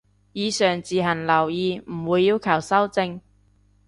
[0.33, 3.21] 以上自行留意，唔會要求修正